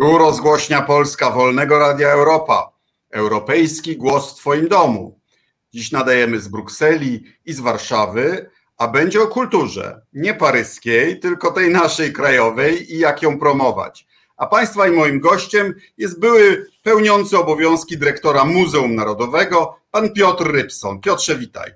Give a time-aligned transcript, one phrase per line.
[0.00, 2.72] Tu rozgłośnia Polska Wolnego Radia Europa.
[3.10, 5.20] Europejski głos w Twoim domu.
[5.72, 10.00] Dziś nadajemy z Brukseli i z Warszawy, a będzie o kulturze.
[10.12, 14.06] Nie paryskiej, tylko tej naszej krajowej i jak ją promować.
[14.36, 21.00] A Państwa i moim gościem jest były pełniący obowiązki dyrektora Muzeum Narodowego, pan Piotr Rybson.
[21.00, 21.70] Piotrze, witaj.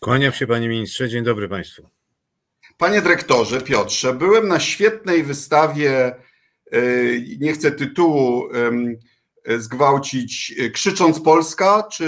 [0.00, 1.88] Kłaniam się panie ministrze, dzień dobry państwu.
[2.78, 6.14] Panie dyrektorze, Piotrze, byłem na świetnej wystawie
[7.38, 8.48] nie chcę tytułu
[9.58, 12.06] zgwałcić, y, krzycząc Polska, czy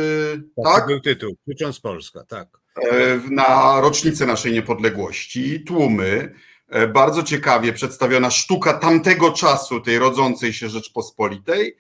[0.64, 0.74] tak?
[0.74, 0.86] tak?
[0.86, 2.48] był tytuł, krzycząc Polska, tak.
[2.77, 6.34] E, na rocznicę naszej niepodległości, tłumy,
[6.95, 11.77] bardzo ciekawie przedstawiona sztuka tamtego czasu, tej rodzącej się Rzeczpospolitej.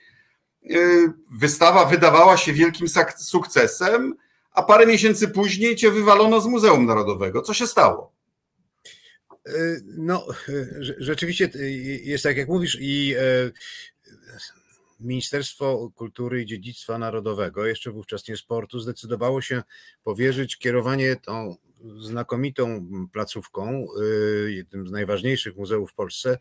[1.32, 4.14] Wystawa wydawała się wielkim sukcesem,
[4.52, 7.42] a parę miesięcy później cię wywalono z Muzeum Narodowego.
[7.42, 8.12] Co się stało?
[9.84, 10.26] No,
[10.98, 11.50] rzeczywiście
[12.02, 13.50] jest tak, jak mówisz, i e,
[15.00, 19.62] Ministerstwo Kultury i Dziedzictwa Narodowego, jeszcze wówczas nie sportu, zdecydowało się
[20.04, 21.56] powierzyć kierowanie tą
[22.00, 26.38] znakomitą placówką, e, jednym z najważniejszych muzeów w Polsce,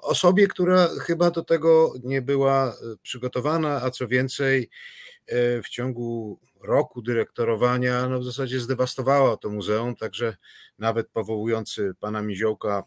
[0.00, 4.68] osobie, która chyba do tego nie była przygotowana, a co więcej, e,
[5.64, 10.36] w ciągu roku dyrektorowania no w zasadzie zdewastowała to muzeum, także
[10.78, 12.82] nawet powołujący pana Miziołka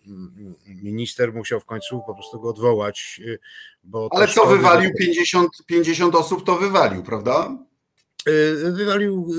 [0.66, 3.22] minister musiał w końcu po prostu go odwołać.
[3.25, 3.39] Y,
[3.83, 7.58] bo Ale co wywalił 50, 50 osób, to wywalił, prawda?
[8.30, 9.31] Y, wywalił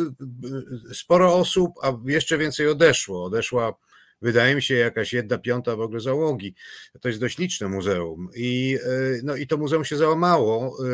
[0.92, 3.24] sporo osób, a jeszcze więcej odeszło.
[3.24, 3.74] Odeszła
[4.22, 6.54] wydaje mi się, jakaś jedna piąta w ogóle załogi.
[7.00, 8.28] To jest dość liczne muzeum.
[8.34, 8.88] I, e,
[9.22, 10.76] no, i to muzeum się załamało.
[10.84, 10.88] E,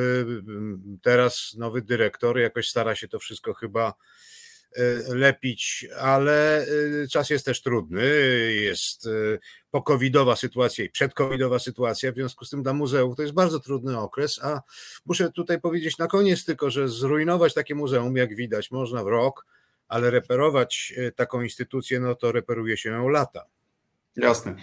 [1.02, 3.94] teraz nowy dyrektor jakoś stara się to wszystko chyba
[4.76, 6.66] e, lepić, ale
[7.10, 8.04] czas jest też trudny,
[8.54, 9.08] jest
[9.70, 13.98] pokowidowa sytuacja i przedkowidowa sytuacja, w związku z tym dla muzeów to jest bardzo trudny
[13.98, 14.60] okres, a
[15.06, 19.46] muszę tutaj powiedzieć na koniec tylko, że zrujnować takie muzeum, jak widać, można w rok,
[19.92, 23.44] ale reperować e, taką instytucję, no to reperuje się ją lata.
[24.16, 24.54] Jasne.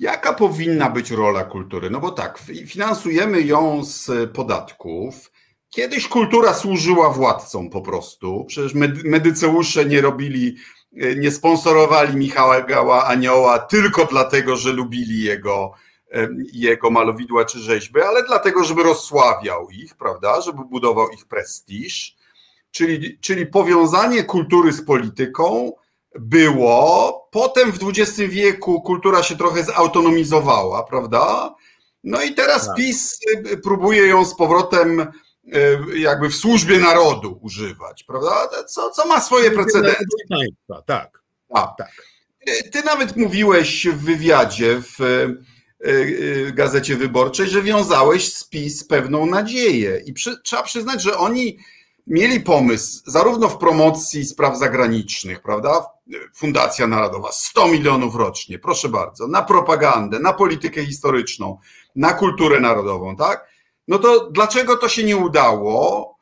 [0.00, 1.90] Jaka powinna być rola kultury?
[1.90, 5.30] No bo tak, finansujemy ją z podatków.
[5.70, 8.44] Kiedyś kultura służyła władcom po prostu.
[8.44, 10.56] Przecież medyceusze nie robili,
[11.00, 15.72] e, nie sponsorowali Michała Gała Anioła tylko dlatego, że lubili jego,
[16.12, 22.23] e, jego malowidła czy rzeźby, ale dlatego, żeby rozsławiał ich, prawda, żeby budował ich prestiż
[22.74, 25.72] czyli, czyli powiązanie kultury z polityką
[26.14, 27.28] było.
[27.30, 31.54] Potem w XX wieku kultura się trochę zautonomizowała, prawda?
[32.04, 32.76] No i teraz tak.
[32.76, 33.18] PiS
[33.52, 38.48] y, próbuje ją z powrotem y, jakby w służbie narodu używać, prawda?
[38.68, 40.04] Co, co ma swoje precedenty.
[40.86, 41.22] Tak.
[41.54, 41.74] A.
[41.78, 41.92] tak.
[42.72, 45.00] Ty nawet mówiłeś w wywiadzie w
[45.86, 50.02] y, Gazecie Wyborczej, że wiązałeś z PiS pewną nadzieję.
[50.06, 51.58] I przy, trzeba przyznać, że oni
[52.06, 55.86] mieli pomysł zarówno w promocji spraw zagranicznych, prawda?
[56.34, 61.58] Fundacja Narodowa 100 milionów rocznie, proszę bardzo, na propagandę, na politykę historyczną,
[61.96, 63.48] na kulturę narodową, tak?
[63.88, 66.14] No to dlaczego to się nie udało?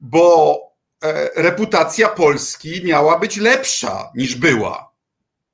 [0.00, 0.58] Bo
[1.02, 4.92] e, reputacja Polski miała być lepsza niż była,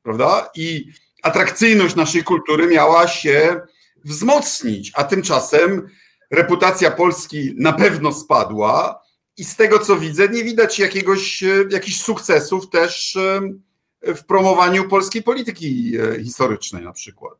[0.03, 0.50] prawda?
[0.54, 0.86] I
[1.22, 3.60] atrakcyjność naszej kultury miała się
[4.04, 5.88] wzmocnić, a tymczasem
[6.30, 9.00] reputacja Polski na pewno spadła
[9.40, 13.40] i z tego co widzę, nie widać jakiegoś, e, jakichś sukcesów też e,
[14.14, 17.38] w promowaniu polskiej polityki e, historycznej na przykład.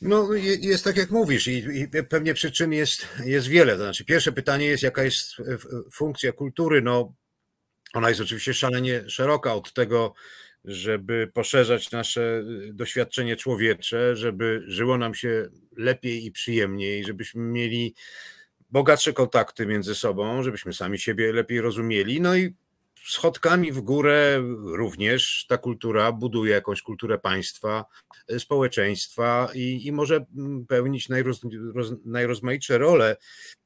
[0.00, 0.28] No,
[0.60, 3.76] jest tak jak mówisz, i, i, pewnie przyczyn jest, jest wiele.
[3.76, 5.36] Znaczy, pierwsze pytanie jest, jaka jest
[5.92, 6.82] funkcja kultury.
[6.82, 7.14] No,
[7.94, 10.14] ona jest oczywiście szalenie szeroka od tego,
[10.64, 17.94] żeby poszerzać nasze doświadczenie człowiecze, żeby żyło nam się lepiej i przyjemniej, żebyśmy mieli
[18.74, 22.20] bogatsze kontakty między sobą, żebyśmy sami siebie lepiej rozumieli.
[22.20, 22.54] No i
[23.06, 27.84] schodkami w górę również ta kultura buduje jakąś kulturę państwa,
[28.28, 31.40] e, społeczeństwa i, i może mm, pełnić najroz,
[31.74, 33.16] roz, najrozmaitsze role.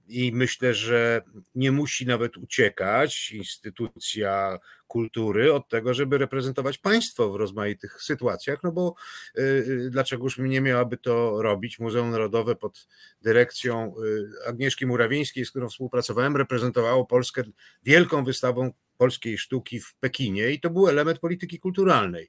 [0.08, 1.22] I myślę, że
[1.54, 8.72] nie musi nawet uciekać instytucja kultury od tego, żeby reprezentować państwo w rozmaitych sytuacjach, no
[8.72, 8.94] bo
[9.38, 11.78] y, y, dlaczegoż nie miałaby to robić?
[11.78, 12.88] Muzeum Narodowe pod
[13.22, 17.42] dyrekcją y, Agnieszki Murawińskiej, z którą współpracowałem, reprezentowało Polskę
[17.82, 22.28] wielką wystawą polskiej sztuki w Pekinie i to był element polityki kulturalnej.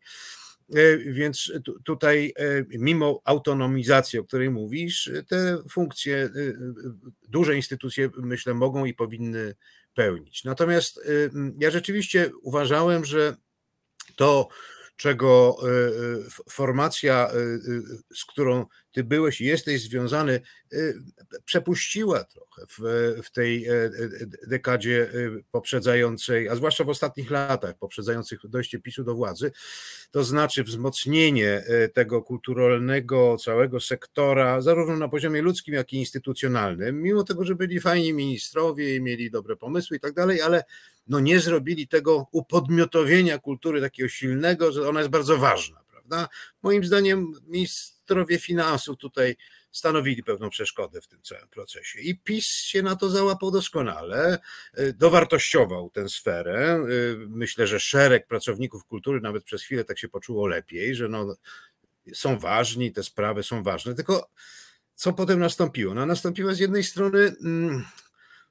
[0.75, 1.51] E, więc
[1.83, 6.29] tutaj, e, mimo autonomizacji, o której mówisz, te funkcje, e,
[7.27, 9.55] duże instytucje, myślę, mogą i powinny
[9.93, 10.43] pełnić.
[10.43, 10.99] Natomiast
[11.59, 13.35] ja rzeczywiście uważałem, że
[14.15, 14.47] to,
[14.95, 15.57] czego
[16.49, 17.29] formacja,
[18.15, 20.41] z którą ty byłeś i jesteś związany,
[20.73, 20.93] y,
[21.45, 22.79] przepuściła trochę w,
[23.23, 23.89] w tej e, e,
[24.47, 29.51] dekadzie y, poprzedzającej, a zwłaszcza w ostatnich latach poprzedzających dojście PiSu do władzy,
[30.11, 37.01] to znaczy wzmocnienie e, tego kulturalnego całego sektora, zarówno na poziomie ludzkim, jak i instytucjonalnym,
[37.01, 40.63] mimo tego, że byli fajni ministrowie i mieli dobre pomysły i tak dalej, ale
[41.07, 46.29] no nie zrobili tego upodmiotowienia kultury takiego silnego, że ona jest bardzo ważna, prawda?
[46.63, 49.35] Moim zdaniem ministrowie finansów tutaj
[49.71, 51.99] stanowili pewną przeszkodę w tym całym procesie.
[51.99, 54.39] I PiS się na to załapał doskonale,
[54.79, 56.85] y, dowartościował tę sferę.
[56.89, 61.35] Y, myślę, że szereg pracowników kultury nawet przez chwilę tak się poczuło lepiej, że no,
[62.13, 63.95] są ważni, te sprawy są ważne.
[63.95, 64.29] Tylko
[64.95, 65.93] co potem nastąpiło?
[65.93, 67.35] No, nastąpiło z jednej strony.
[67.43, 67.85] Mm,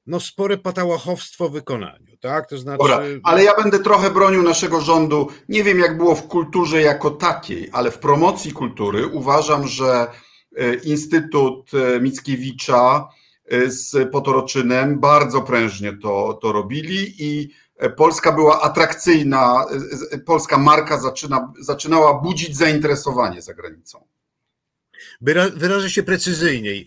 [0.09, 2.49] no spore patałachowstwo w wykonaniu, tak?
[2.49, 2.77] To znaczy...
[2.77, 5.27] Dobra, ale ja będę trochę bronił naszego rządu.
[5.49, 10.07] Nie wiem, jak było w kulturze jako takiej, ale w promocji kultury uważam, że
[10.57, 13.07] e, Instytut e, Mickiewicza
[13.45, 17.49] e, z Potoroczynem bardzo prężnie to, to robili i
[17.97, 19.65] Polska była atrakcyjna,
[20.25, 24.05] polska marka zaczyna, zaczynała budzić zainteresowanie za granicą.
[25.55, 26.85] Wyrażę się precyzyjniej.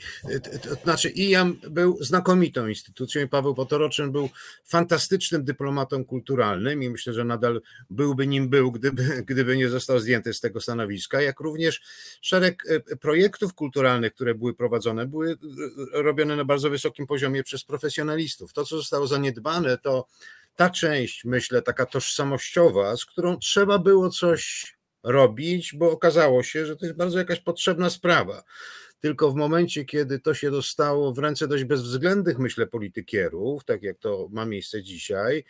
[0.62, 4.28] To znaczy, IAM był znakomitą instytucją i Paweł Potoroczyn był
[4.64, 10.34] fantastycznym dyplomatą kulturalnym i myślę, że nadal byłby nim był, gdyby, gdyby nie został zdjęty
[10.34, 11.80] z tego stanowiska, jak również
[12.20, 15.36] szereg e, projektów kulturalnych, które były prowadzone, były
[15.92, 18.52] robione na bardzo wysokim poziomie przez profesjonalistów.
[18.52, 20.06] To, co zostało zaniedbane, to
[20.56, 26.76] ta część, myślę, taka tożsamościowa, z którą trzeba było coś robić, bo okazało się, że
[26.76, 28.42] to jest bardzo jakaś potrzebna sprawa.
[29.02, 33.98] Tylko w momencie, kiedy to się dostało w ręce dość bezwzględnych, myślę, politykierów, tak jak
[33.98, 35.44] to ma miejsce dzisiaj,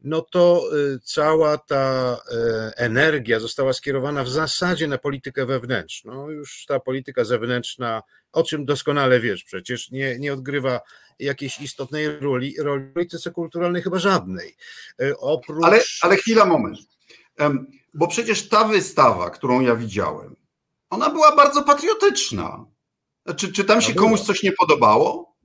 [0.00, 0.62] no to
[0.94, 6.30] y, cała ta y, energia została skierowana w zasadzie na politykę wewnętrzną.
[6.30, 10.80] Już ta polityka zewnętrzna, o czym doskonale wiesz przecież, nie, nie odgrywa
[11.18, 14.56] jakiejś istotnej roli, roli w polityce kulturalnej, chyba żadnej.
[15.02, 15.64] Y, oprócz...
[15.64, 16.95] Ale, ale chwila, moment.
[17.94, 20.36] Bo przecież ta wystawa, którą ja widziałem,
[20.90, 22.66] ona była bardzo patriotyczna.
[23.36, 25.35] Czy, czy tam się komuś coś nie podobało?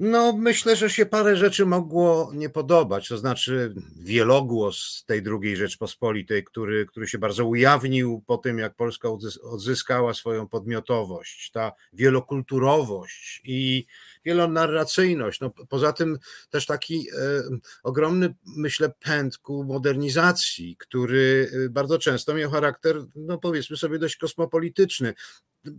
[0.00, 3.08] No, myślę, że się parę rzeczy mogło nie podobać.
[3.08, 9.08] To znaczy, wielogłos tej drugiej Rzeczpospolitej, który, który się bardzo ujawnił po tym, jak Polska
[9.42, 13.86] odzyskała swoją podmiotowość, ta wielokulturowość i
[14.24, 15.40] wielonarracyjność.
[15.40, 16.18] No, poza tym
[16.50, 17.42] też taki e,
[17.82, 24.16] ogromny, myślę, pęd ku modernizacji, który e, bardzo często miał charakter, no powiedzmy sobie, dość
[24.16, 25.14] kosmopolityczny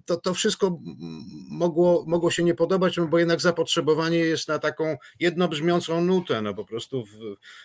[0.05, 0.79] to, to wszystko
[1.49, 6.53] mogło, mogło się nie podobać, no bo jednak zapotrzebowanie jest na taką jednobrzmiącą nutę, no
[6.53, 7.09] po prostu w,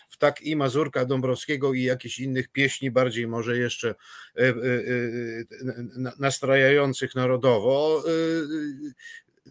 [0.09, 4.55] w tak i Mazurka Dąbrowskiego i jakichś innych pieśni, bardziej może jeszcze e, e, e,
[6.19, 8.03] nastrajających narodowo.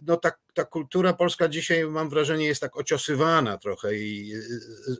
[0.02, 4.32] No ta, ta kultura polska dzisiaj mam wrażenie jest tak ociosywana trochę i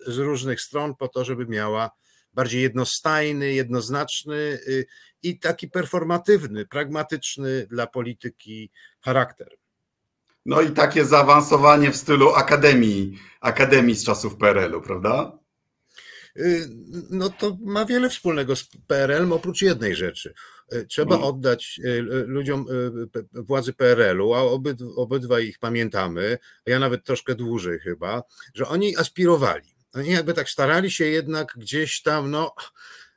[0.06, 1.90] z różnych stron po to, żeby miała
[2.36, 4.36] bardziej jednostajny, jednoznaczny
[4.68, 4.86] y,
[5.22, 9.48] i taki performatywny, pragmatyczny dla polityki charakter.
[10.46, 15.38] No i takie zaawansowanie w stylu akademii, akademii z czasów PRL-u, prawda?
[16.36, 16.68] Y,
[17.10, 20.34] no to ma wiele wspólnego z PRL, oprócz jednej rzeczy.
[20.74, 21.28] Y, trzeba no.
[21.28, 21.80] oddać
[22.26, 22.66] ludziom
[23.32, 24.42] władzy PRL-u, a
[24.96, 28.22] obydwa ich pamiętamy, a ja nawet troszkę dłużej chyba,
[28.54, 32.54] że oni aspirowali oni jakby tak starali się jednak gdzieś tam, no,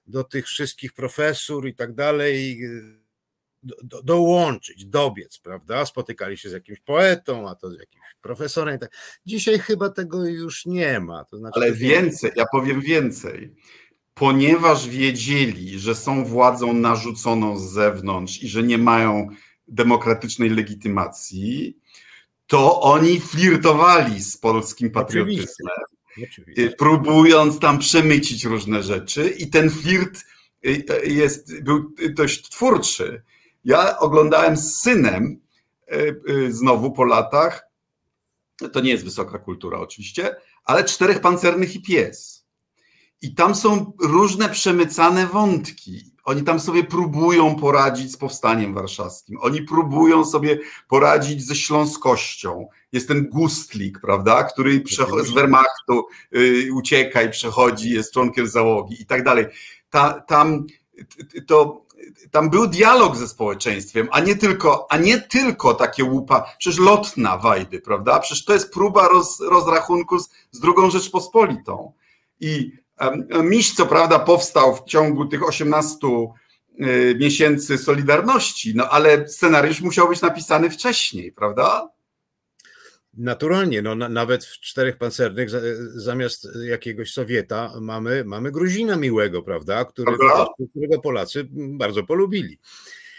[0.08, 2.62] do tych wszystkich profesur i tak dalej
[3.64, 5.86] do, dołączyć, dobiec, prawda?
[5.86, 8.80] Spotykali się z jakimś poetą, a to z jakimś profesorem.
[8.80, 8.92] Tak.
[9.26, 11.26] Dzisiaj chyba tego już nie ma.
[11.26, 13.56] To znaczy, Ale więcej, ja powiem więcej.
[14.14, 19.28] Ponieważ wiedzieli, że są władzą narzuconą z zewnątrz i że nie mają
[19.68, 21.78] demokratycznej legitymacji,
[22.48, 25.44] to oni flirtowali z polskim patriotyzmem.
[25.44, 25.99] Oczywiście
[26.58, 30.26] Y, próbując tam przemycić różne rzeczy i ten flirt
[30.66, 33.22] y, jest, był dość twórczy.
[33.66, 35.42] Ja oglądałem z synem
[36.30, 37.70] y, znowu po latach,
[38.74, 42.46] to nie jest wysoka kultura oczywiście, ale Czterech Pancernych i Pies.
[43.22, 46.12] I tam są różne przemycane wątki.
[46.30, 49.38] Oni tam sobie próbują poradzić z powstaniem warszawskim.
[49.42, 52.68] Oni próbują sobie poradzić ze śląskością.
[52.92, 54.84] Jest ten Gustlik, prawda, który
[55.24, 56.04] z Wehrmachtu
[56.36, 59.46] y, ucieka i przechodzi, jest członkiem załogi i tak dalej.
[59.90, 60.66] Ta, tam,
[61.48, 61.86] to,
[62.32, 67.38] tam był dialog ze społeczeństwem, a nie tylko, a nie tylko takie łupa, przecież lotna
[67.38, 68.20] Wajdy, prawda?
[68.20, 71.94] Przecież to jest próba roz, rozrachunku z, z drugą Rzeczpospolitą.
[72.40, 72.72] I
[73.44, 75.98] Miś, co prawda, powstał w ciągu tych 18
[77.20, 81.90] miesięcy Solidarności, no ale scenariusz musiał być napisany wcześniej, prawda?
[83.14, 85.50] Naturalnie, no, na, nawet w czterech pancernych
[85.96, 89.86] zamiast jakiegoś Sowieta mamy, mamy Gruzina miłego, prawda?
[89.86, 92.60] Którego, którego Polacy bardzo polubili.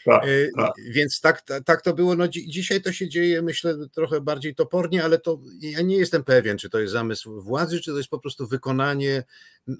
[0.04, 0.24] Tak,
[0.56, 0.72] tak.
[0.90, 2.16] Więc tak, tak to było.
[2.16, 6.58] No, dzisiaj to się dzieje, myślę, trochę bardziej topornie, ale to ja nie jestem pewien,
[6.58, 9.24] czy to jest zamysł władzy, czy to jest po prostu wykonanie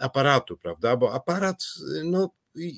[0.01, 0.97] aparatu, prawda?
[0.97, 1.65] Bo aparat
[2.05, 2.31] no,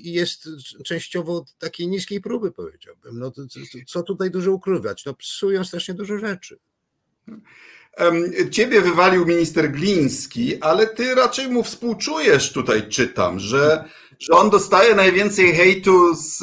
[0.05, 0.49] jest
[0.85, 3.19] częściowo takiej niskiej próby, powiedziałbym.
[3.19, 3.33] No,
[3.87, 5.05] co tutaj dużo ukrywać?
[5.05, 6.59] No, psują strasznie dużo rzeczy.
[8.51, 13.85] Ciebie wywalił minister Gliński, ale ty raczej mu współczujesz, tutaj czytam, że,
[14.19, 16.41] że on dostaje najwięcej hejtu z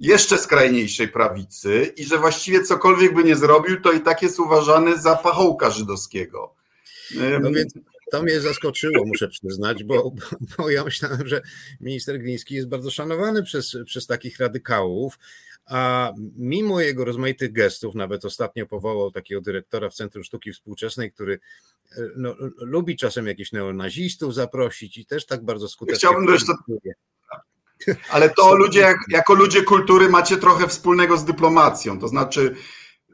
[0.00, 4.98] jeszcze skrajniejszej prawicy i że właściwie cokolwiek by nie zrobił, to i tak jest uważany
[4.98, 6.54] za pachołka żydowskiego.
[7.40, 7.74] No więc
[8.10, 10.12] to mnie zaskoczyło, muszę przyznać, bo,
[10.58, 11.42] bo ja myślałem, że
[11.80, 15.18] minister Gliński jest bardzo szanowany przez, przez takich radykałów,
[15.66, 21.40] a mimo jego rozmaitych gestów, nawet ostatnio powołał takiego dyrektora w Centrum Sztuki Współczesnej, który
[22.16, 25.98] no, lubi czasem jakichś neonazistów zaprosić i też tak bardzo skutecznie.
[25.98, 26.52] Chciałbym jeszcze,
[28.10, 32.54] ale to ludzie, jako ludzie kultury macie trochę wspólnego z dyplomacją, to znaczy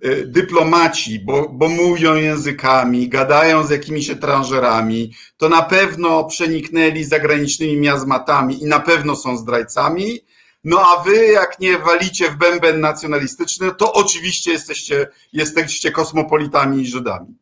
[0.05, 7.77] y, dyplomaci, bo, bo mówią językami, gadają z jakimiś etranżerami, to na pewno przeniknęli zagranicznymi
[7.77, 10.21] miazmatami i na pewno są zdrajcami,
[10.65, 16.87] no a wy jak nie walicie w bęben nacjonalistyczny, to oczywiście jesteście, jesteście kosmopolitami i
[16.87, 17.37] Żydami.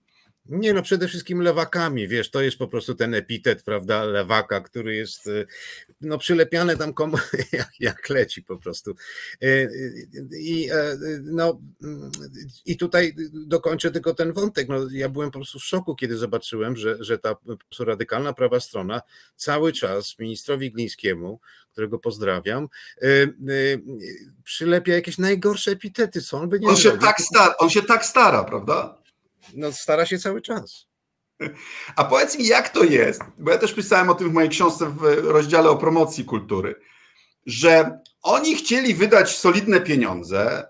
[0.47, 4.95] Nie, no przede wszystkim lewakami, wiesz, to jest po prostu ten epitet, prawda, lewaka, który
[4.95, 5.47] jest y,
[6.04, 7.16] no przylepiany tam komu,
[7.52, 8.94] jak, jak leci po prostu.
[9.42, 9.68] Y,
[10.40, 11.61] I, e, no,
[12.64, 14.68] I tutaj dokończę tylko ten wątek.
[14.68, 17.37] No, ja byłem po prostu w szoku, kiedy zobaczyłem, że, że ta
[17.78, 19.02] radykalna prawa strona
[19.37, 21.40] cały czas ministrowi Glińskiemu,
[21.73, 22.68] którego pozdrawiam,
[24.44, 28.06] przylepia jakieś najgorsze epitety, co on by nie on się, tak stara, on się tak
[28.06, 29.04] stara, prawda?
[29.54, 30.87] no, stara się cały czas.
[31.97, 34.87] A powiedz mi, jak to jest, bo ja też pisałem o tym w mojej książce
[34.87, 36.75] w rozdziale o promocji kultury,
[37.47, 40.67] że oni chcieli wydać solidne pieniądze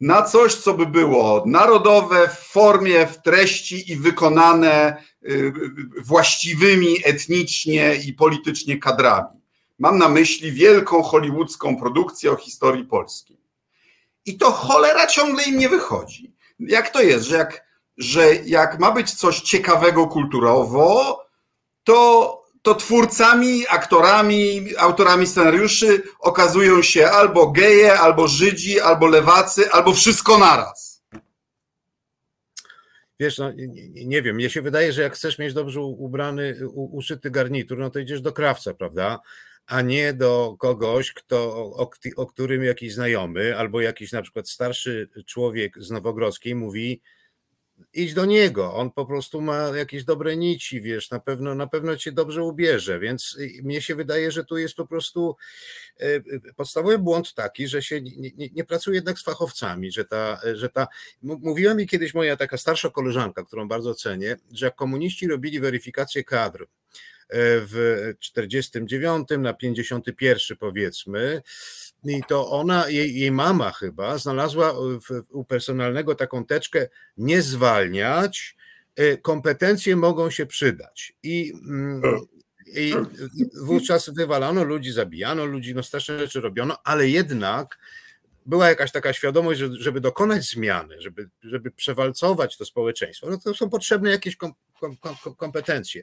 [0.00, 5.52] na coś, co by było narodowe w formie, w treści i wykonane y,
[6.04, 9.38] właściwymi etnicznie i politycznie kadrami.
[9.78, 13.38] Mam na myśli wielką hollywoodzką produkcję o historii Polski.
[14.26, 16.34] I to cholera ciągle im nie wychodzi.
[16.58, 17.67] Jak to jest, że jak
[17.98, 21.20] że jak ma być coś ciekawego kulturowo,
[21.84, 29.92] to, to twórcami, aktorami, autorami scenariuszy okazują się albo geje, albo Żydzi, albo lewacy, albo
[29.92, 31.02] wszystko naraz.
[33.20, 36.96] Wiesz, no, nie, nie wiem, mnie się wydaje, że jak chcesz mieć dobrze ubrany, u,
[36.96, 39.20] uszyty garnitur, no to idziesz do krawca, prawda?
[39.68, 45.08] a nie do kogoś, kto, o, o, którym jakiś znajomy albo jakiś na przykład starszy
[45.26, 47.00] człowiek z Nowogrodzkiej mówi,
[47.92, 51.96] idź do niego, on po prostu ma jakieś dobre nici, wiesz, na pewno, na pewno
[51.96, 55.36] cię dobrze ubierze, więc mnie się wydaje, że tu jest po prostu
[56.00, 56.22] e, e,
[56.56, 60.68] podstawowy błąd taki, że się nie, nie, nie pracuje jednak z fachowcami, że ta, że
[60.68, 60.88] ta,
[61.22, 66.24] mówiła mi kiedyś moja taka starsza koleżanka, którą bardzo cenię, że jak komuniści robili weryfikację
[66.24, 66.66] kadr, e,
[67.60, 71.42] w 49 na 51 powiedzmy,
[72.04, 78.56] i to ona, jej, jej mama chyba, znalazła w, u personalnego taką teczkę nie zwalniać,
[78.96, 81.12] e, kompetencje mogą się przydać.
[81.22, 82.02] I, mm,
[82.66, 82.94] i
[83.62, 87.78] wówczas wywalano ludzi, zabijano ludzi, no straszne rzeczy robiono, ale jednak
[88.46, 93.54] była jakaś taka świadomość, że, żeby dokonać zmiany, żeby, żeby przewalcować to społeczeństwo, no to
[93.54, 94.36] są potrzebne jakieś
[94.80, 96.02] kom, kom, kom, kompetencje.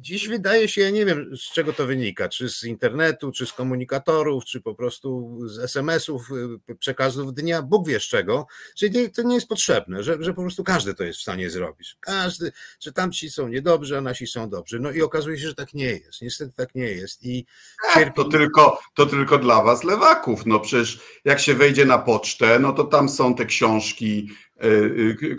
[0.00, 3.52] Dziś wydaje się, ja nie wiem z czego to wynika, czy z internetu, czy z
[3.52, 6.30] komunikatorów, czy po prostu z SMS-ów,
[6.70, 10.34] y, przekazów dnia, Bóg wie z czego, że nie, to nie jest potrzebne, że, że
[10.34, 11.96] po prostu każdy to jest w stanie zrobić.
[12.00, 14.80] Każdy, że tamci są niedobrzy, a nasi są dobrzy.
[14.80, 16.22] No i okazuje się, że tak nie jest.
[16.22, 17.24] Niestety tak nie jest.
[17.24, 17.46] I
[17.94, 18.16] cierpi...
[18.16, 20.46] to, tylko, to tylko dla was lewaków.
[20.46, 24.28] No przecież jak się wejdzie na pocztę, no to tam są te książki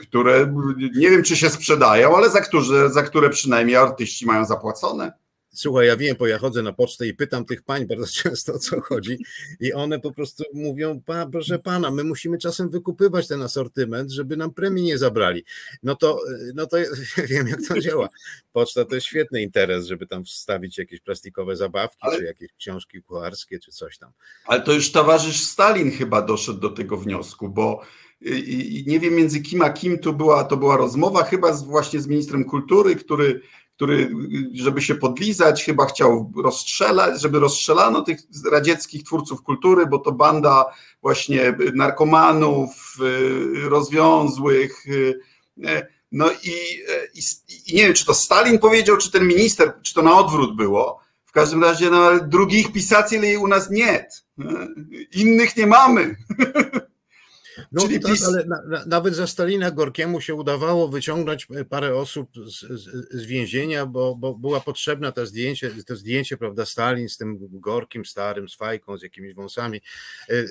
[0.01, 0.53] które
[0.95, 5.11] nie wiem, czy się sprzedają, ale za które, za które przynajmniej artyści mają zapłacone.
[5.57, 8.59] Słuchaj, ja wiem, bo ja chodzę na pocztę i pytam tych pań bardzo często o
[8.59, 9.17] co chodzi
[9.59, 14.37] i one po prostu mówią, pa, proszę pana, my musimy czasem wykupywać ten asortyment, żeby
[14.37, 15.43] nam premii nie zabrali.
[15.83, 16.19] No to,
[16.55, 16.77] no to
[17.29, 18.09] wiem jak to działa.
[18.51, 23.03] Poczta to jest świetny interes, żeby tam wstawić jakieś plastikowe zabawki, ale, czy jakieś książki
[23.03, 24.11] kucharskie, czy coś tam.
[24.45, 27.81] Ale to już towarzysz Stalin chyba doszedł do tego wniosku, bo
[28.21, 32.01] i nie wiem między kim a kim to była, to była rozmowa, chyba z, właśnie
[32.01, 33.41] z ministrem kultury, który,
[33.77, 34.11] który,
[34.53, 38.19] żeby się podlizać, chyba chciał rozstrzelać, żeby rozstrzelano tych
[38.51, 40.65] radzieckich twórców kultury, bo to banda
[41.01, 42.97] właśnie narkomanów,
[43.69, 44.85] rozwiązłych.
[46.11, 46.51] No i,
[47.13, 47.21] i,
[47.67, 50.99] i nie wiem, czy to Stalin powiedział, czy ten minister, czy to na odwrót było.
[51.25, 54.07] W każdym razie no, drugich pisaceli u nas nie.
[55.13, 56.15] Innych nie mamy.
[57.71, 62.29] No Czyli tak, ale na, na, nawet za Stalina Gorkiemu się udawało wyciągnąć parę osób
[62.45, 67.17] z, z, z, więzienia, bo, bo była potrzebna to zdjęcie, to zdjęcie, prawda, Stalin z
[67.17, 69.81] tym Gorkim starym, z fajką, z jakimiś wąsami.
[70.29, 70.45] E, e,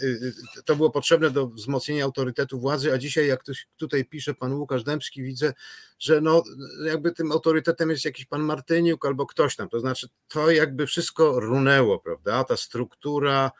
[0.64, 4.84] to było potrzebne do wzmocnienia autorytetu władzy, a dzisiaj, jak ktoś tutaj pisze pan Łukasz
[4.84, 5.52] Dębski, widzę,
[5.98, 6.42] że no,
[6.86, 9.68] jakby tym autorytetem jest jakiś pan Martyniuk albo ktoś tam.
[9.68, 12.44] To znaczy, to jakby wszystko runęło, prawda?
[12.44, 13.50] Ta struktura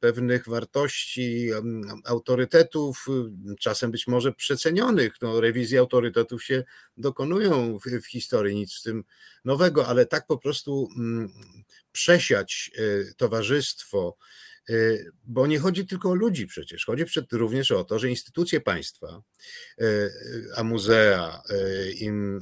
[0.00, 1.50] pewnych wartości,
[2.04, 3.06] autorytetów,
[3.60, 5.14] czasem być może przecenionych.
[5.22, 6.64] No, rewizje autorytetów się
[6.96, 9.04] dokonują w, w historii, nic w tym
[9.44, 11.32] nowego, ale tak po prostu mm,
[11.92, 14.16] przesiać e, towarzystwo,
[15.24, 19.22] bo nie chodzi tylko o ludzi przecież, chodzi również o to, że instytucje państwa,
[19.80, 20.10] e,
[20.56, 21.42] a muzea,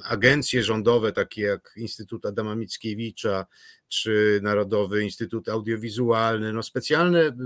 [0.04, 3.47] agencje rządowe takie jak Instytut Adama Mickiewicza,
[3.88, 7.37] czy Narodowy Instytut Audiowizualny, no specjalne,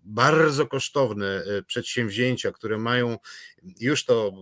[0.00, 3.18] bardzo kosztowne przedsięwzięcia, które mają
[3.80, 4.32] już to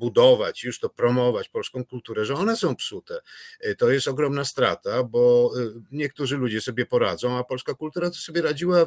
[0.00, 3.20] budować, już to promować polską kulturę, że one są psute.
[3.60, 8.16] E, to jest ogromna strata, bo e, niektórzy ludzie sobie poradzą, a polska kultura to
[8.16, 8.86] sobie radziła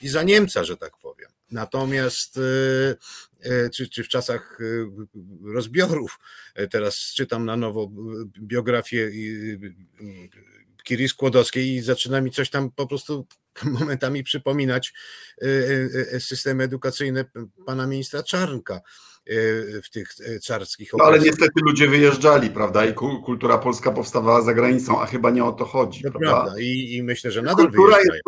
[0.00, 1.30] i za Niemca, że tak powiem.
[1.50, 2.38] Natomiast
[3.72, 4.58] czy, czy w czasach
[5.44, 6.18] rozbiorów,
[6.70, 7.90] teraz czytam na nowo
[8.38, 9.10] biografię
[10.86, 13.26] Kiri Skłodowskiej i zaczyna mi coś tam po prostu
[13.64, 14.92] momentami przypominać
[15.42, 17.24] e, e, e, systemy edukacyjne
[17.66, 18.80] pana ministra Czarnka
[19.84, 22.86] w tych carskich no, Ale niestety ludzie wyjeżdżali, prawda?
[22.86, 26.02] I kultura polska powstawała za granicą, a chyba nie o to chodzi.
[26.02, 26.30] To prawda?
[26.30, 26.60] prawda.
[26.60, 28.22] I, I, myślę, że nadal kultura jest,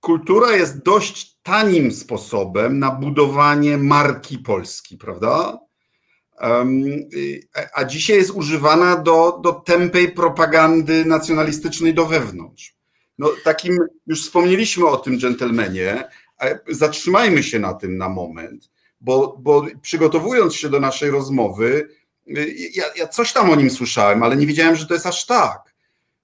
[0.00, 5.58] kultura jest dość tanim sposobem na budowanie marki Polski, prawda?
[7.74, 12.76] a dzisiaj jest używana do, do tępej propagandy nacjonalistycznej do wewnątrz.
[13.18, 16.08] No, takim, już wspomnieliśmy o tym dżentelmenie,
[16.68, 18.70] zatrzymajmy się na tym na moment,
[19.04, 21.88] bo, bo przygotowując się do naszej rozmowy,
[22.28, 25.26] y, ja, ja coś tam o nim słyszałem, ale nie wiedziałem, że to jest aż
[25.26, 25.74] tak,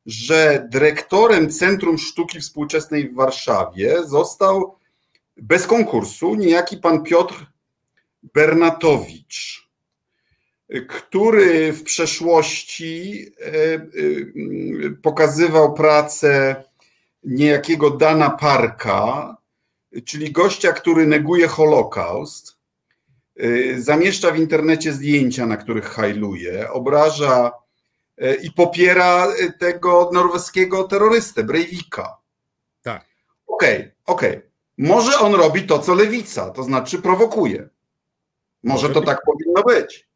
[0.06, 4.76] że dyrektorem Centrum Sztuki Współczesnej w Warszawie został
[5.36, 7.46] bez konkursu niejaki pan Piotr
[8.34, 9.70] Bernatowicz
[10.88, 13.80] który w przeszłości e, e,
[15.02, 16.64] pokazywał pracę
[17.24, 19.36] niejakiego Dana Parka,
[20.04, 22.56] czyli gościa, który neguje Holokaust,
[23.78, 27.52] zamieszcza w internecie zdjęcia, na których hajluje, obraża
[28.42, 32.16] i popiera tego norweskiego terrorystę, Breivika.
[32.82, 33.04] Tak.
[33.46, 34.36] Okej, okay, okej.
[34.36, 34.50] Okay.
[34.78, 37.68] Może on robi to, co lewica, to znaczy prowokuje.
[38.62, 40.09] Może, Może to tak powinno być.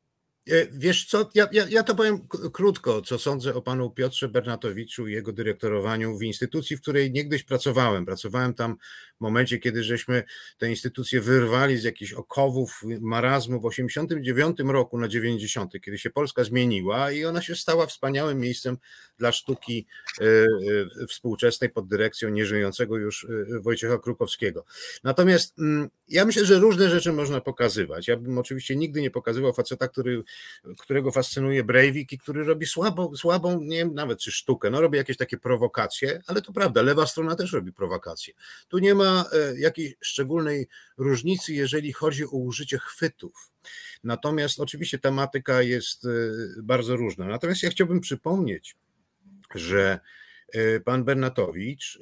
[0.51, 5.09] E, wiesz co, ja, ja, ja, to powiem krótko, co sądzę o panu Piotrze Bernatowiczu
[5.09, 8.07] i jego dyrektorowaniu w instytucji, w której niegdyś pracowałem.
[8.07, 8.77] Pracowałem tam
[9.17, 10.25] w momencie, kiedy żeśmy
[10.59, 16.45] tę instytucję wyrwali z jakichś okowów marazmu w 89 roku na 90, kiedy się Polska
[16.45, 18.79] zmieniła i ona się stała wspaniałym miejscem
[19.19, 19.87] dla sztuki
[20.21, 20.25] e,
[21.03, 23.27] e, współczesnej pod dyrekcją nieżyjącego już
[23.61, 24.65] Wojciecha Krukowskiego.
[25.05, 28.09] Natomiast mm, ja myślę, że różne rzeczy można pokazywać.
[28.09, 30.23] Ja bym oczywiście nigdy nie pokazywał faceta, który
[30.79, 34.99] którego fascynuje Breivik i który robi słabą, słabą, nie wiem nawet czy sztukę, no robi
[34.99, 38.35] jakieś takie prowokacje, ale to prawda, lewa strona też robi prowokacje.
[38.69, 43.51] Tu nie ma e, jakiejś szczególnej różnicy, jeżeli chodzi o użycie chwytów.
[44.05, 46.09] Natomiast oczywiście tematyka jest e,
[46.63, 47.27] bardzo różna.
[47.27, 48.77] Natomiast ja chciałbym przypomnieć,
[49.55, 50.01] że
[50.53, 51.99] e, pan Bernatowicz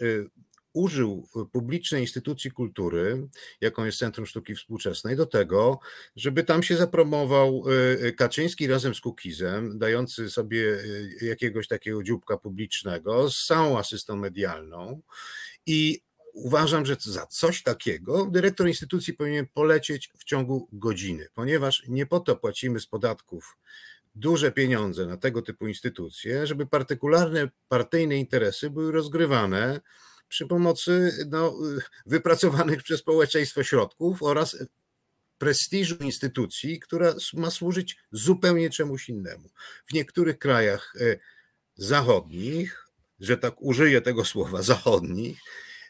[0.73, 3.29] użył publicznej instytucji kultury,
[3.61, 5.81] jaką jest Centrum Sztuki Współczesnej, do tego,
[6.17, 7.65] żeby tam się zapromował
[8.07, 10.79] e, Kaczyński razem z Kukizem, dający sobie
[11.23, 15.01] e, jakiegoś takiego dzióbka publicznego z całą asystą medialną.
[15.67, 16.01] I
[16.33, 22.21] uważam, że za coś takiego dyrektor instytucji powinien polecieć w ciągu godziny, ponieważ nie po
[22.21, 23.57] to płacimy z podatków
[24.15, 29.81] duże pieniądze na tego typu instytucje, żeby partykularne partyjne interesy były rozgrywane
[30.33, 31.59] przy pomocy no,
[32.07, 34.57] wypracowanych przez społeczeństwo środków oraz
[35.39, 39.49] prestiżu instytucji, która ma służyć zupełnie czemuś innemu.
[39.87, 41.17] W niektórych krajach e,
[41.75, 42.87] zachodnich,
[43.21, 45.39] że tak użyję tego słowa, zachodnich,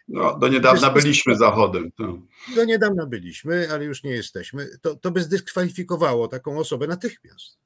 [0.08, 1.92] no, do niedawna byliśmy Zachodem.
[1.92, 2.18] To.
[2.54, 4.68] Do niedawna byliśmy, ale już nie jesteśmy.
[4.80, 7.58] To, to by zdyskwalifikowało taką osobę natychmiast.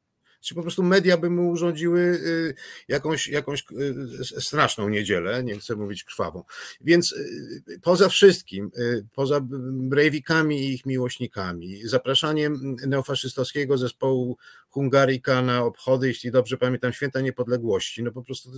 [0.47, 2.55] Czy po prostu media by mu urządziły y,
[2.89, 6.43] jakąś, jakąś y, straszną niedzielę, nie chcę mówić krwawą.
[6.81, 8.71] Więc y, poza wszystkim,
[9.15, 9.41] poza
[9.73, 14.37] Brejwikami i ich miłośnikami, zapraszaniem neofaszystowskiego zespołu
[14.77, 18.51] Hungarika na obchody, jeśli dobrze pamiętam, święta niepodległości, no po prostu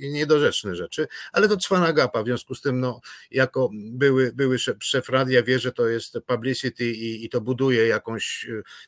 [0.00, 5.08] niedorzeczne rzeczy, ale to cwana gapa, w związku z tym, no, jako były, były szef
[5.08, 8.46] radia wie, że to jest publicity i, i to buduje jakąś,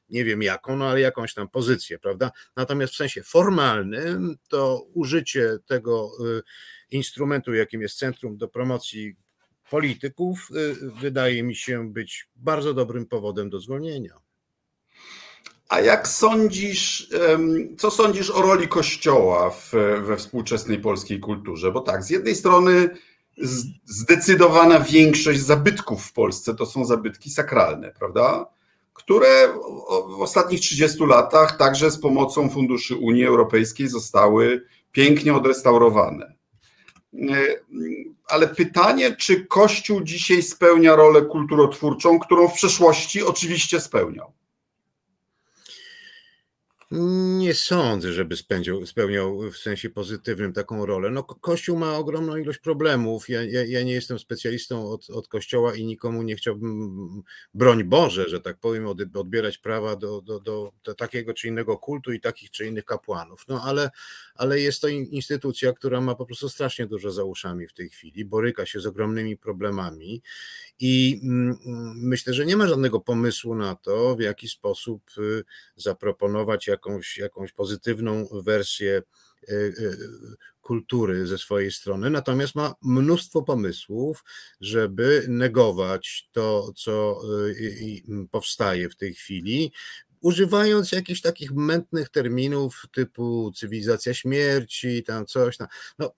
[0.08, 2.30] nie wiem jaką, no ale jakąś tam pozycję, prawda?
[2.56, 6.42] Natomiast w sensie formalnym to użycie tego y,
[6.90, 9.16] instrumentu, jakim jest Centrum do Promocji
[9.70, 14.21] Polityków, y, wydaje mi się być bardzo dobrym powodem do zwolnienia.
[15.72, 17.08] A jak sądzisz,
[17.78, 21.72] co sądzisz o roli Kościoła w, we współczesnej polskiej kulturze?
[21.72, 22.90] Bo tak, z jednej strony
[23.84, 28.46] zdecydowana większość zabytków w Polsce to są zabytki sakralne, prawda?
[28.92, 29.48] Które
[30.18, 36.34] w ostatnich 30 latach także z pomocą funduszy Unii Europejskiej zostały pięknie odrestaurowane.
[38.28, 44.32] Ale pytanie, czy Kościół dzisiaj spełnia rolę kulturotwórczą, którą w przeszłości oczywiście spełniał?
[47.38, 51.10] Nie sądzę, żeby spełniał, spełniał w sensie pozytywnym taką rolę.
[51.10, 53.28] No, Kościół ma ogromną ilość problemów.
[53.28, 57.22] Ja, ja, ja, nie jestem specjalistą od, od Kościoła i nikomu nie chciałbym,
[57.54, 61.78] broń Boże, że tak powiem, od, odbierać prawa do, do, do, do, takiego czy innego
[61.78, 63.44] kultu i takich czy innych kapłanów.
[63.48, 63.90] No ale,
[64.34, 68.24] ale jest to instytucja, która ma po prostu strasznie dużo za uszami w tej chwili,
[68.24, 70.22] boryka się z ogromnymi problemami
[70.84, 71.58] i mm,
[71.94, 75.44] myślę, że nie ma żadnego pomysłu na to, w jaki sposób y,
[75.76, 79.02] zaproponować jakąś, jakąś pozytywną wersję
[79.48, 79.96] y, y,
[80.60, 84.24] kultury ze swojej strony, natomiast ma mnóstwo pomysłów,
[84.60, 87.20] żeby negować to, co
[88.30, 89.72] powstaje w tej chwili,
[90.22, 95.68] używając jakichś takich mętnych terminów typu cywilizacja śmierci, tam coś tam.
[95.98, 96.12] No,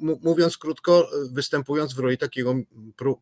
[0.00, 2.54] mówiąc krótko, występując w roli takiego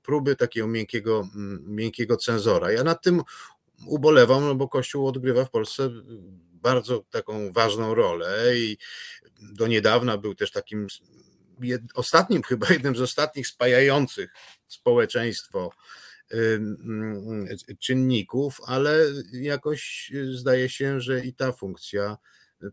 [0.03, 1.29] próby takiego miękkiego,
[1.67, 2.73] miękkiego cenzora.
[2.73, 3.23] Ja nad tym
[3.87, 5.91] ubolewam, no bo Kościół odgrywa w Polsce
[6.53, 8.79] bardzo taką ważną rolę i
[9.41, 10.87] do niedawna był też takim
[11.95, 14.31] ostatnim, chyba jednym z ostatnich spajających
[14.67, 15.71] społeczeństwo
[17.79, 22.17] czynników, ale jakoś zdaje się, że i ta funkcja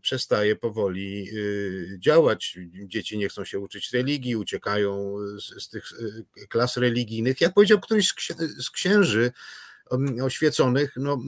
[0.00, 2.58] przestaje powoli y, działać.
[2.86, 7.40] Dzieci nie chcą się uczyć religii, uciekają z, z tych y, klas religijnych.
[7.40, 8.08] Jak powiedział któryś
[8.58, 9.32] z księży
[10.22, 11.18] oświeconych, no,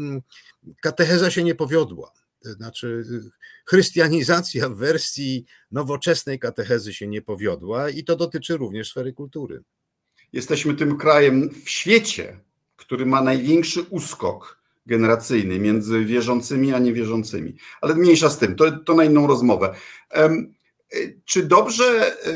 [0.82, 2.12] katecheza się nie powiodła.
[2.42, 3.04] Znaczy,
[3.64, 9.62] chrystianizacja w wersji nowoczesnej katechezy się nie powiodła i to dotyczy również sfery kultury.
[10.32, 12.40] Jesteśmy tym krajem w świecie,
[12.76, 17.56] który ma największy uskok generacyjny między wierzącymi a niewierzącymi.
[17.80, 19.74] Ale mniejsza z tym, to, to na inną rozmowę.
[21.24, 22.30] Czy dobrze e,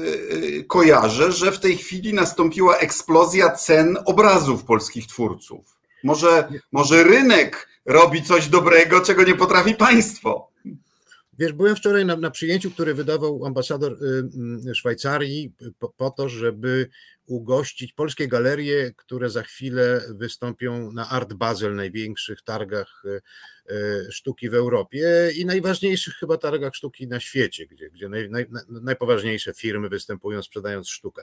[0.59, 5.77] e, kojarzę, że w tej chwili nastąpiła eksplozja cen obrazów polskich twórców?
[6.05, 10.53] Może, może rynek robi coś dobrego, czego nie potrafi państwo?
[11.39, 13.99] Wiesz, byłem wczoraj na, na przyjęciu, które wydawał ambasador
[14.71, 16.89] y, Szwajcarii po, po, to, żeby
[17.27, 23.21] ugościć polskie galerie, które za chwilę wystąpią na Art Basel, największych targach y,
[23.75, 28.47] y, sztuki w Europie i najważniejszych chyba targach sztuki na świecie, gdzie, gdzie naj, naj,
[28.69, 31.23] najpoważniejsze firmy występują sprzedając sztukę.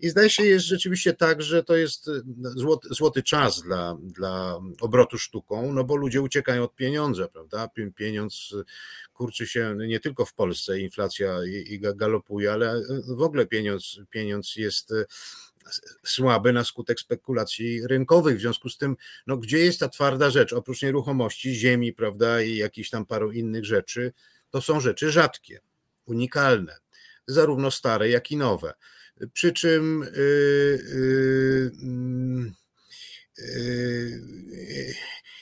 [0.00, 2.10] I zdaje się, jest rzeczywiście tak, że to jest
[2.56, 7.68] złoty, złoty czas dla, dla obrotu sztuką, no bo ludzie uciekają od pieniądza, prawda?
[7.96, 8.54] Pieniądz
[9.18, 12.82] kurczy się nie tylko w Polsce, inflacja i galopuje, ale
[13.16, 15.04] w ogóle pieniądz, pieniądz jest e,
[16.04, 18.36] słaby na skutek spekulacji rynkowych.
[18.36, 20.52] W związku z tym, no, gdzie jest ta twarda rzecz?
[20.52, 24.12] Oprócz nieruchomości, ziemi, prawda, i jakichś tam paru innych rzeczy,
[24.50, 25.60] to są rzeczy rzadkie,
[26.06, 26.76] unikalne,
[27.26, 28.72] zarówno stare, jak i nowe.
[29.32, 32.52] Przy czym yy, yy,
[33.38, 34.94] yy,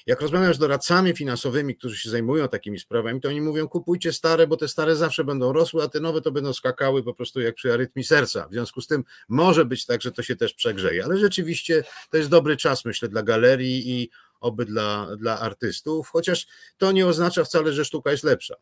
[0.07, 4.47] jak rozmawiam z doradcami finansowymi, którzy się zajmują takimi sprawami, to oni mówią: kupujcie stare,
[4.47, 7.55] bo te stare zawsze będą rosły, a te nowe to będą skakały po prostu jak
[7.55, 8.49] przy arytmii serca.
[8.49, 12.17] W związku z tym może być tak, że to się też przegrzeje, ale rzeczywiście to
[12.17, 17.45] jest dobry czas, myślę, dla galerii i oby dla, dla artystów, chociaż to nie oznacza
[17.45, 18.55] wcale, że sztuka jest lepsza.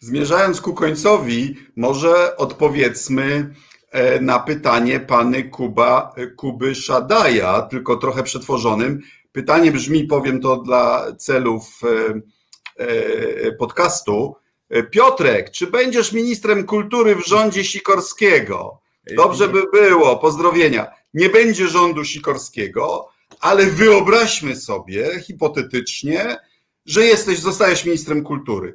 [0.00, 3.54] Zmierzając ku końcowi, może odpowiedzmy
[3.90, 9.00] e, na pytanie pany Kuba, Kuby Szadaja, tylko trochę przetworzonym.
[9.32, 12.20] Pytanie brzmi, powiem to dla celów e,
[12.84, 14.34] e, podcastu.
[14.90, 18.80] Piotrek, czy będziesz ministrem kultury w rządzie Sikorskiego?
[19.16, 20.86] Dobrze by było, pozdrowienia.
[21.14, 23.08] Nie będzie rządu Sikorskiego,
[23.40, 26.36] ale wyobraźmy sobie hipotetycznie,
[26.86, 28.74] że jesteś, zostajesz ministrem kultury.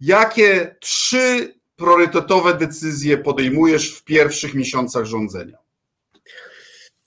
[0.00, 5.58] Jakie trzy priorytetowe decyzje podejmujesz w pierwszych miesiącach rządzenia?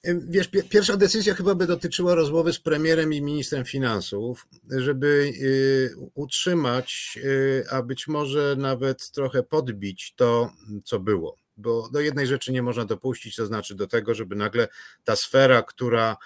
[0.03, 7.19] Wiesz, pierwsza decyzja chyba by dotyczyła rozmowy z premierem i ministrem finansów, żeby y, utrzymać,
[7.23, 10.51] y, a być może nawet trochę podbić to,
[10.85, 11.37] co było.
[11.57, 14.67] Bo do jednej rzeczy nie można dopuścić, to znaczy do tego, żeby nagle
[15.03, 16.17] ta sfera, która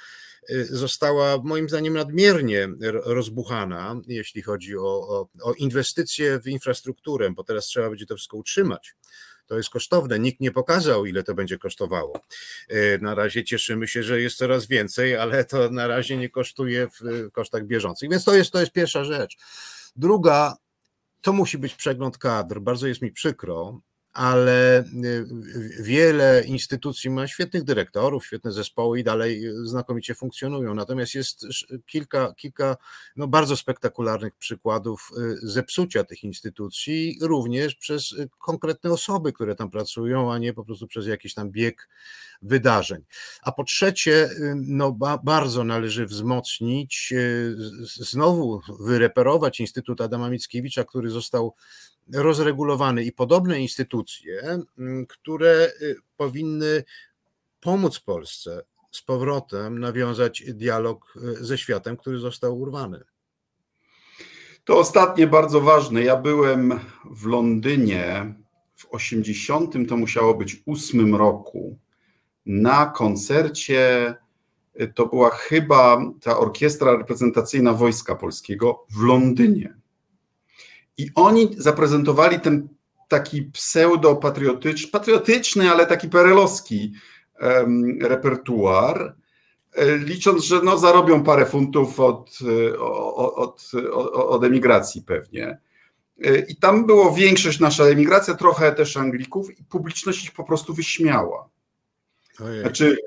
[0.49, 2.69] y, została moim zdaniem nadmiernie
[3.03, 8.37] rozbuchana, jeśli chodzi o, o, o inwestycje w infrastrukturę, bo teraz trzeba będzie to wszystko
[8.37, 8.95] utrzymać
[9.45, 10.19] to jest kosztowne.
[10.19, 12.21] Nikt nie pokazał, ile to będzie kosztowało.
[12.69, 16.87] E, na razie cieszymy się, że jest coraz więcej, ale to na razie nie kosztuje
[16.87, 18.09] w kosztach bieżących.
[18.09, 19.37] Więc to jest, to jest pierwsza rzecz.
[19.95, 20.55] Druga,
[21.21, 22.59] to musi być przegląd kadr.
[22.59, 23.81] Bardzo jest mi przykro,
[24.13, 25.25] ale y,
[25.83, 30.73] wiele instytucji ma świetnych dyrektorów, świetne zespoły i dalej znakomicie funkcjonują.
[30.73, 31.45] Natomiast jest
[31.85, 32.77] kilka, kilka
[33.15, 39.69] no bardzo spektakularnych przykładów y, zepsucia tych instytucji, również przez y, konkretne osoby, które tam
[39.69, 41.89] pracują, a nie po prostu przez jakiś tam bieg
[42.41, 43.01] wydarzeń.
[43.41, 47.13] A po trzecie, no ba, bardzo należy wzmocnić,
[47.85, 51.55] znowu wyreperować Instytut Adama Mickiewicza, który został
[52.13, 54.59] rozregulowany i podobne instytucje,
[55.07, 56.83] które y, powinny
[57.59, 63.03] pomóc Polsce z powrotem nawiązać dialog y, ze światem, który został urwany.
[64.63, 66.03] To ostatnie bardzo ważne.
[66.03, 66.79] Ja byłem
[67.11, 68.33] w Londynie
[68.75, 71.77] w 80, to musiało być ósmym roku,
[72.45, 74.15] na koncercie.
[74.81, 79.82] Y, to była chyba ta orkiestra reprezentacyjna Wojska Polskiego w Londynie.
[80.97, 82.67] I oni zaprezentowali ten
[83.07, 86.93] taki pseudo-patriotyczny, patriotyczny, ale taki perelowski
[87.41, 89.15] um, repertuar,
[89.73, 92.39] e, licząc, że no, zarobią parę funtów od,
[92.77, 95.57] od, od, od emigracji pewnie.
[96.23, 100.73] E, I tam było większość nasza emigracja, trochę też Anglików, i publiczność ich po prostu
[100.73, 101.49] wyśmiała.
[102.39, 102.61] Ojej.
[102.61, 102.97] Znaczy,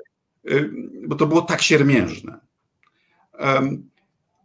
[0.49, 0.65] e,
[1.07, 2.41] bo to było tak siermiężne.
[3.41, 3.91] Um,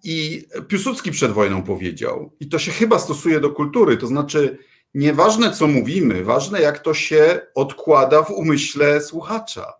[0.03, 4.57] i Piłsudski przed wojną powiedział, i to się chyba stosuje do kultury, to znaczy
[4.93, 9.73] nieważne co mówimy, ważne jak to się odkłada w umyśle słuchacza.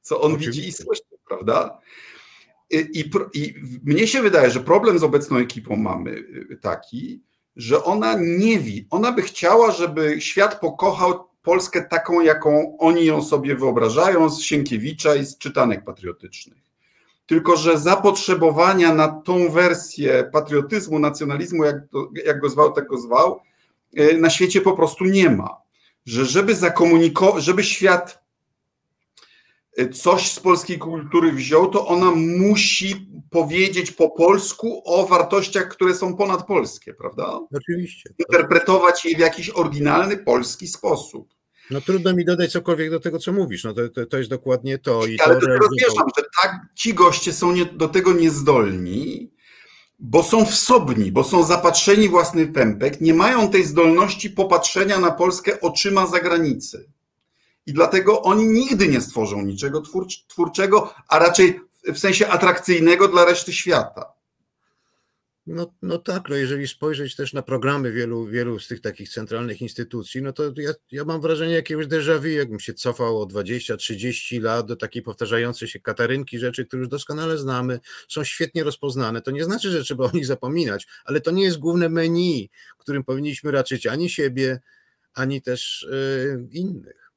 [0.00, 0.52] Co on Oczywiście.
[0.52, 1.80] widzi i słyszy, prawda?
[2.70, 7.22] I, i, I mnie się wydaje, że problem z obecną ekipą mamy y, taki,
[7.56, 13.22] że ona nie wie, ona by chciała, żeby świat pokochał Polskę taką, jaką oni ją
[13.22, 16.65] sobie wyobrażają z Sienkiewicza i z czytanek patriotycznych
[17.26, 22.98] tylko że zapotrzebowania na tą wersję patriotyzmu, nacjonalizmu, jak, to, jak go zwał, tak go
[22.98, 23.40] zwał,
[23.96, 25.56] e, na świecie po prostu nie ma.
[26.04, 28.22] Że żeby zakomunikować, żeby świat
[29.76, 35.94] e, coś z polskiej kultury wziął, to ona musi powiedzieć po polsku o wartościach, które
[35.94, 37.40] są ponadpolskie, prawda?
[37.56, 38.10] Oczywiście.
[38.18, 41.35] Interpretować je w jakiś oryginalny polski sposób.
[41.70, 43.64] No trudno mi dodać cokolwiek do tego, co mówisz.
[43.64, 45.06] No to, to, to jest dokładnie to.
[45.06, 49.30] I Ale to rozwieszam, że tak, ci goście są nie, do tego niezdolni,
[49.98, 55.60] bo są wsobni, bo są zapatrzeni własny pępek, nie mają tej zdolności popatrzenia na Polskę
[55.60, 56.90] oczyma zagranicy.
[57.66, 59.82] I dlatego oni nigdy nie stworzą niczego
[60.28, 61.60] twórczego, a raczej
[61.94, 64.15] w sensie atrakcyjnego dla reszty świata.
[65.46, 69.62] No, no tak, no jeżeli spojrzeć też na programy wielu, wielu z tych takich centralnych
[69.62, 74.42] instytucji, no to ja, ja mam wrażenie jakiegoś déjà vu, jakbym się cofał o 20-30
[74.42, 79.22] lat do takiej powtarzającej się katarynki rzeczy, które już doskonale znamy, są świetnie rozpoznane.
[79.22, 82.50] To nie znaczy, że trzeba o nich zapominać, ale to nie jest główne menu,
[82.86, 84.60] którym powinniśmy raczyć ani siebie,
[85.14, 87.12] ani też yy, innych.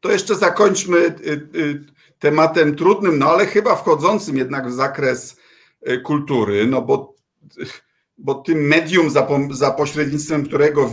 [0.00, 1.84] To jeszcze zakończmy y, y,
[2.18, 5.36] tematem trudnym, no ale chyba wchodzącym jednak w zakres
[5.88, 7.17] y, kultury, no bo
[8.18, 10.92] bo tym medium, za, za pośrednictwem którego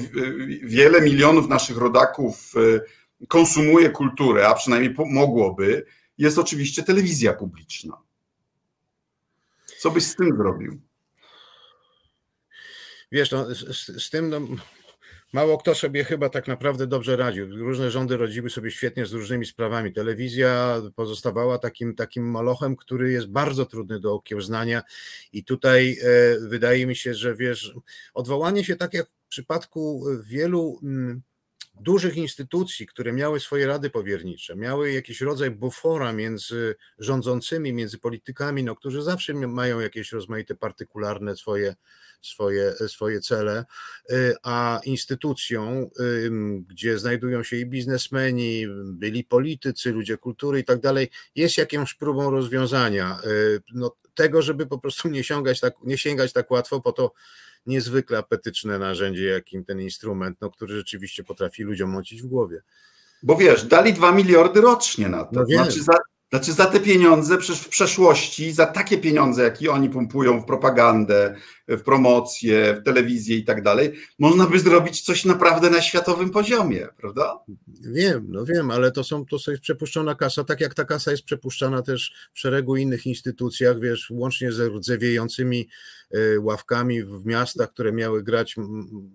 [0.64, 5.86] wiele milionów naszych rodaków e, konsumuje kulturę, a przynajmniej mogłoby,
[6.18, 7.98] jest oczywiście telewizja publiczna.
[9.80, 10.82] Co byś z tym zrobił?
[13.12, 14.40] Wiesz, no, z, z tym no,
[15.34, 17.58] Mało kto sobie chyba tak naprawdę dobrze radził.
[17.58, 19.94] Różne rządy rodziły sobie świetnie z różnymi sprawami.
[19.94, 24.82] Telewizja pozostawała takim, takim molochem, który jest bardzo trudny do okiełznania
[25.34, 27.74] i tutaj e, wydaje mi się, że wiesz,
[28.14, 31.22] odwołanie się tak jak w przypadku wielu mm,
[31.82, 38.64] dużych instytucji, które miały swoje rady powiernicze, miały jakiś rodzaj bufora między rządzącymi, między politykami,
[38.64, 41.76] no, którzy zawsze mają jakieś rozmaite partykularne swoje,
[42.22, 43.66] swoje, swoje cele,
[44.12, 45.90] y, a instytucją,
[46.68, 52.32] gdzie znajdują się i biznesmeni, byli politycy, ludzie kultury i tak dalej, jest jakąś próbą
[52.32, 56.92] rozwiązania y, no, tego, żeby po prostu nie sięgać tak, nie sięgać tak łatwo po
[56.92, 57.12] to,
[57.66, 62.62] niezwykle apetyczne narzędzie, jakim ten instrument, no, który rzeczywiście potrafi ludziom mącić w głowie.
[63.24, 65.40] Bo wiesz, dali 2 miliardy rocznie na to.
[65.40, 65.94] No znaczy, za,
[66.30, 71.36] znaczy za te pieniądze, przecież w przeszłości, za takie pieniądze, jakie oni pompują w propagandę,
[71.68, 76.88] w promocję, w telewizję i tak dalej, można by zrobić coś naprawdę na światowym poziomie,
[76.98, 77.40] prawda?
[77.82, 81.24] Wiem, no wiem, ale to są to jest przepuszczona kasa, tak jak ta kasa jest
[81.24, 85.68] przepuszczana też w szeregu innych instytucjach, wiesz, łącznie z rdzewiejącymi
[86.40, 88.56] ławkami w miastach, które miały grać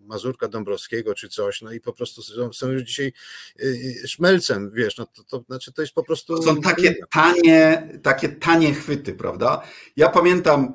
[0.07, 3.12] Mazurka Dąbrowskiego czy coś, no i po prostu są, są już dzisiaj
[3.61, 3.66] e,
[4.05, 6.42] e, szmelcem, wiesz, no to, to znaczy to jest po prostu...
[6.42, 9.62] Są takie tanie, takie tanie chwyty, prawda?
[9.96, 10.72] Ja pamiętam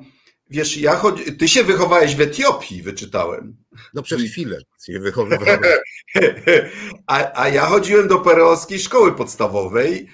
[0.50, 1.36] Wiesz, ja chodzi...
[1.36, 3.56] ty się wychowałeś w Etiopii, wyczytałem.
[3.94, 5.60] No przez chwilę się wychowywałem.
[7.06, 10.08] a, a ja chodziłem do perelowskiej szkoły podstawowej.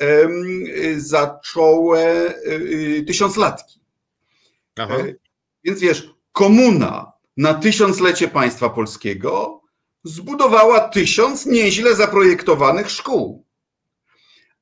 [0.00, 0.64] Um,
[0.96, 3.80] zacząłem y, tysiąclatki.
[4.76, 4.96] Aha.
[5.64, 9.62] Więc wiesz, komuna na tysiąclecie państwa polskiego
[10.04, 13.46] zbudowała tysiąc nieźle zaprojektowanych szkół.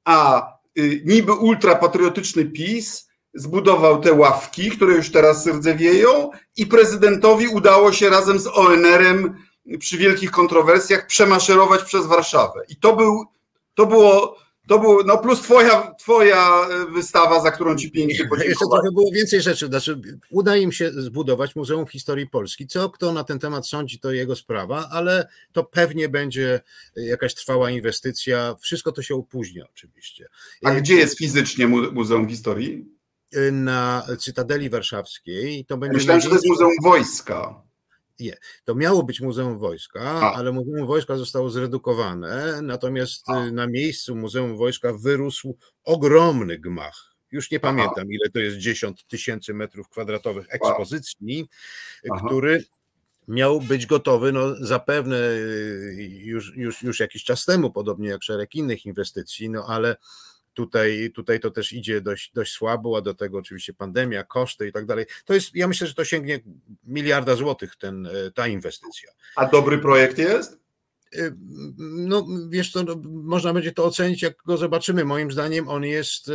[0.05, 0.47] A
[0.79, 8.11] y, niby ultrapatriotyczny PiS zbudował te ławki, które już teraz rdzewieją i prezydentowi udało się
[8.11, 9.37] razem z ONR-em
[9.79, 12.61] przy wielkich kontrowersjach przemaszerować przez Warszawę.
[12.69, 13.25] I to był,
[13.75, 14.37] to było,
[14.71, 18.49] to było, no plus twoja, twoja wystawa, za którą ci pięknie podziękowałem.
[18.49, 19.67] Jeszcze trochę było więcej rzeczy.
[19.67, 22.67] Znaczy, uda im się zbudować Muzeum Historii Polski.
[22.67, 26.61] Co kto na ten temat sądzi, to jego sprawa, ale to pewnie będzie
[26.97, 28.57] jakaś trwała inwestycja.
[28.61, 30.29] Wszystko to się opóźnia oczywiście.
[30.65, 33.01] A gdzie jest fizycznie Muzeum Historii?
[33.53, 35.65] na Cytadeli Warszawskiej.
[35.65, 37.63] To będzie Myślałem, że to jest Muzeum Wojska.
[38.21, 40.35] Nie, to miało być Muzeum Wojska, A.
[40.35, 43.51] ale Muzeum Wojska zostało zredukowane, natomiast A.
[43.51, 47.11] na miejscu Muzeum Wojska wyrósł ogromny gmach.
[47.33, 51.49] Już nie pamiętam, ile to jest 10 tysięcy metrów kwadratowych ekspozycji,
[52.13, 52.27] Aha.
[52.27, 52.65] który
[53.29, 55.19] miał być gotowy, no zapewne
[56.09, 59.97] już, już, już jakiś czas temu, podobnie jak szereg innych inwestycji, no ale
[60.61, 64.73] Tutaj, tutaj to też idzie dość, dość słabo, a do tego oczywiście pandemia, koszty i
[64.73, 65.07] tak dalej.
[65.25, 66.41] To jest, ja myślę, że to sięgnie
[66.85, 69.11] miliarda złotych ten, e, ta inwestycja.
[69.37, 70.61] A dobry projekt jest?
[71.15, 71.31] E,
[71.79, 75.05] no, wiesz co, no, można będzie to ocenić, jak go zobaczymy.
[75.05, 76.33] Moim zdaniem on jest e,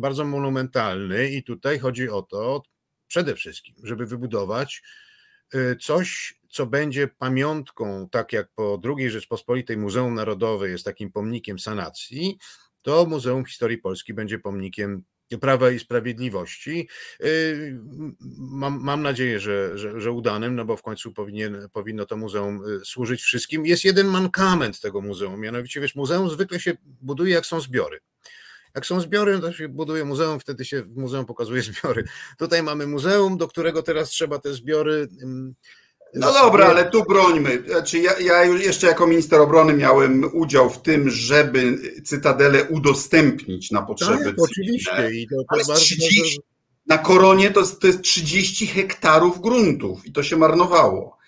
[0.00, 2.62] bardzo monumentalny i tutaj chodzi o to
[3.06, 4.82] przede wszystkim, żeby wybudować
[5.80, 12.38] coś, co będzie pamiątką, tak jak po II Rzeczpospolitej Muzeum Narodowe jest takim pomnikiem sanacji,
[12.88, 15.02] to Muzeum Historii Polski będzie pomnikiem
[15.40, 16.88] Prawa i Sprawiedliwości.
[17.24, 17.78] Y,
[18.38, 22.62] mam, mam nadzieję, że, że, że, udanym, no bo w końcu powinien, powinno to muzeum
[22.66, 23.66] y, służyć wszystkim.
[23.66, 28.00] Jest jeden mankament tego muzeum, mianowicie wiesz, muzeum zwykle się buduje jak są zbiory.
[28.74, 32.04] Jak są zbiory, to się buduje muzeum, wtedy się w muzeum pokazuje zbiory.
[32.38, 35.08] Tutaj mamy muzeum, do którego teraz trzeba te zbiory
[36.14, 37.62] no dobra, ale tu brońmy.
[37.68, 43.82] Znaczy ja, ja jeszcze jako minister obrony miałem udział w tym, żeby Cytadelę udostępnić na
[43.82, 45.10] potrzeby tak, oczywiście.
[45.12, 46.40] I to, to ale 30,
[46.86, 51.18] na koronie to, to jest 30 hektarów gruntów i to się marnowało.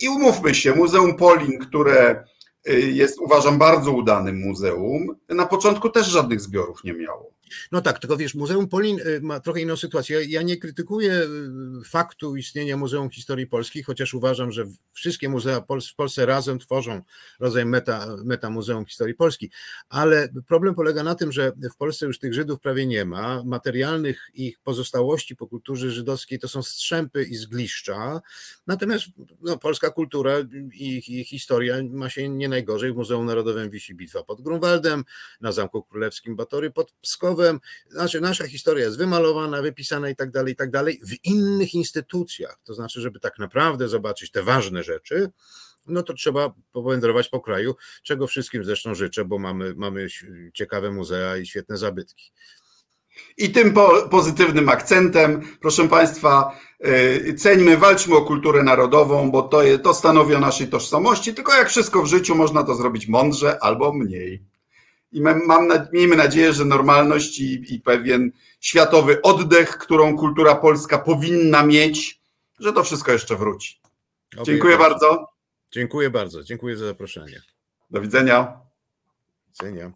[0.00, 2.24] I umówmy się, Muzeum Polin, które
[2.68, 7.32] y, jest uważam bardzo udanym muzeum, na początku też żadnych zbiorów nie miało.
[7.72, 10.24] No tak, tylko wiesz, Muzeum Polin y, ma trochę inną sytuację.
[10.24, 15.94] Ja nie krytykuję y, faktu istnienia Muzeum Historii Polski, chociaż uważam, że wszystkie muzea w
[15.96, 17.02] Polsce razem tworzą
[17.40, 19.50] rodzaj meta, meta Muzeum Historii Polski.
[19.88, 23.42] Ale problem polega na tym, że w Polsce już tych Żydów prawie nie ma.
[23.44, 28.20] Materialnych ich pozostałości po kulturze żydowskiej to są strzępy i zgliszcza.
[28.66, 29.04] Natomiast
[29.40, 30.32] no, polska kultura
[30.72, 32.92] i, i historia ma się nie najgorzej.
[32.92, 35.04] W Muzeum Narodowym wisi bitwa pod Grunwaldem,
[35.40, 37.41] na Zamku Królewskim Batory pod Pskowem,
[37.90, 42.58] znaczy nasza historia jest wymalowana, wypisana i tak dalej, i tak dalej, w innych instytucjach.
[42.64, 45.30] To znaczy, żeby tak naprawdę zobaczyć te ważne rzeczy,
[45.86, 50.06] no to trzeba powędrować po kraju, czego wszystkim zresztą życzę, bo mamy, mamy
[50.54, 52.32] ciekawe muzea i świetne zabytki.
[53.36, 59.62] I tym po, pozytywnym akcentem, proszę Państwa, yy, ceńmy, walczmy o kulturę narodową, bo to,
[59.62, 63.58] je, to stanowi o naszej tożsamości, tylko jak wszystko w życiu można to zrobić mądrze
[63.62, 64.51] albo mniej.
[65.12, 71.66] I mam, miejmy nadzieję, że normalność i, i pewien światowy oddech, którą kultura polska powinna
[71.66, 72.20] mieć,
[72.58, 73.80] że to wszystko jeszcze wróci.
[74.42, 75.26] Dziękuję bardzo.
[75.72, 76.42] Dziękuję bardzo.
[76.42, 77.42] Dziękuję za zaproszenie.
[77.90, 78.60] Do widzenia.
[79.46, 79.92] Do widzenia.